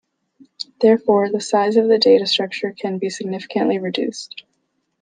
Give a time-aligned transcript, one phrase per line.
[0.79, 4.43] Therefore, the size of the data structure can be significantly reduced.